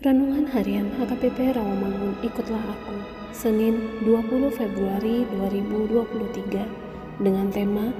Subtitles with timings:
[0.00, 2.96] Renungan Harian HKBP Rawamangun Ikutlah Aku
[3.36, 7.92] Senin 20 Februari 2023 dengan tema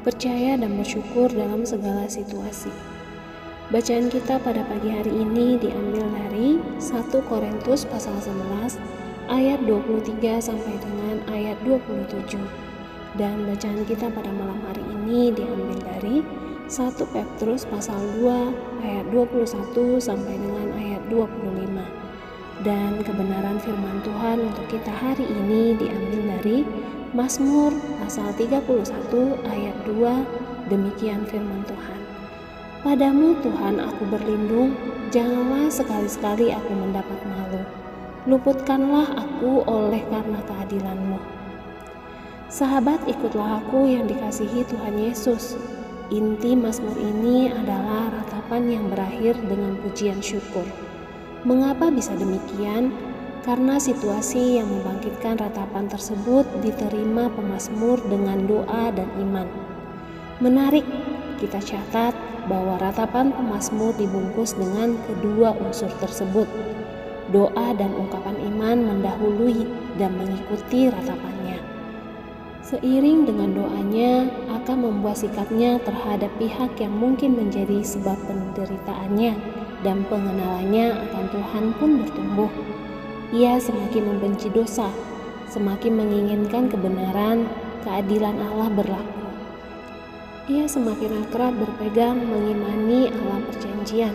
[0.00, 2.72] Percaya dan bersyukur dalam segala situasi.
[3.68, 8.80] Bacaan kita pada pagi hari ini diambil dari 1 Korintus pasal 11
[9.28, 12.40] ayat 23 sampai dengan ayat 27
[13.20, 16.24] dan bacaan kita pada malam hari ini diambil dari
[16.72, 22.64] 1 Petrus pasal 2 ayat 21 sampai dengan ayat 25.
[22.64, 26.58] Dan kebenaran firman Tuhan untuk kita hari ini diambil dari
[27.12, 28.64] Mazmur pasal 31
[29.44, 30.72] ayat 2.
[30.72, 32.00] Demikian firman Tuhan.
[32.82, 34.74] Padamu Tuhan aku berlindung,
[35.12, 37.62] janganlah sekali-sekali aku mendapat malu.
[38.24, 41.20] Luputkanlah aku oleh karena keadilanmu.
[42.48, 45.58] Sahabat ikutlah aku yang dikasihi Tuhan Yesus.
[46.12, 50.64] Inti Mazmur ini adalah ratapan yang berakhir dengan pujian syukur.
[51.42, 52.94] Mengapa bisa demikian?
[53.42, 59.50] Karena situasi yang membangkitkan ratapan tersebut diterima pemazmur dengan doa dan iman.
[60.38, 60.86] Menarik,
[61.42, 62.14] kita catat
[62.46, 66.46] bahwa ratapan pemazmur dibungkus dengan kedua unsur tersebut.
[67.34, 69.66] Doa dan ungkapan iman mendahului
[69.98, 71.58] dan mengikuti ratapannya.
[72.62, 74.30] Seiring dengan doanya
[74.62, 81.90] akan membuat sikapnya terhadap pihak yang mungkin menjadi sebab penderitaannya dan pengenalannya akan Tuhan pun
[82.02, 82.50] bertumbuh.
[83.34, 84.88] Ia semakin membenci dosa,
[85.50, 87.50] semakin menginginkan kebenaran,
[87.82, 89.22] keadilan Allah berlaku.
[90.50, 94.14] Ia semakin akrab berpegang mengimani alam perjanjian.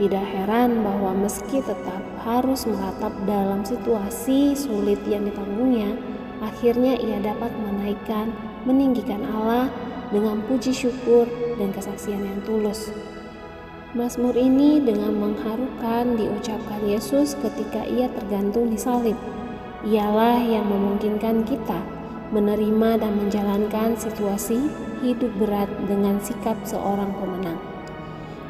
[0.00, 5.92] Tidak heran bahwa meski tetap harus meratap dalam situasi sulit yang ditanggungnya,
[6.40, 8.32] akhirnya ia dapat menaikkan,
[8.64, 9.68] meninggikan Allah
[10.08, 11.28] dengan puji syukur
[11.60, 12.88] dan kesaksian yang tulus.
[13.90, 19.18] Mazmur ini dengan mengharukan diucapkan Yesus ketika ia tergantung di salib.
[19.82, 21.82] Ialah yang memungkinkan kita
[22.30, 24.70] menerima dan menjalankan situasi
[25.02, 27.58] hidup berat dengan sikap seorang pemenang.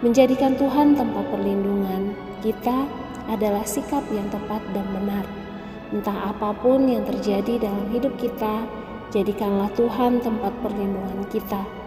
[0.04, 2.12] Menjadikan Tuhan tempat perlindungan
[2.44, 2.84] kita
[3.32, 5.24] adalah sikap yang tepat dan benar.
[5.88, 8.68] Entah apa pun yang terjadi dalam hidup kita,
[9.08, 11.79] jadikanlah Tuhan tempat perlindungan kita.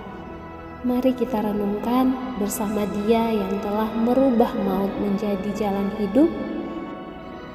[0.83, 6.27] Mari kita renungkan bersama Dia yang telah merubah maut menjadi jalan hidup.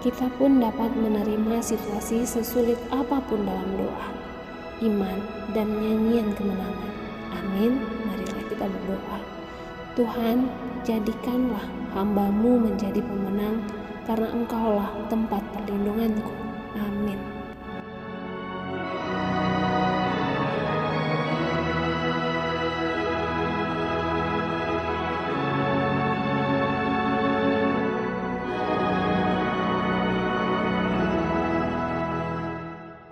[0.01, 4.09] Kita pun dapat menerima situasi sesulit apa pun dalam doa,
[4.81, 5.21] iman,
[5.53, 6.93] dan nyanyian kemenangan.
[7.37, 7.85] Amin.
[8.09, 9.19] Marilah kita berdoa.
[9.93, 10.49] Tuhan,
[10.89, 13.61] jadikanlah hambamu menjadi pemenang
[14.09, 16.33] karena engkaulah tempat perlindunganku.
[16.81, 17.38] Amin.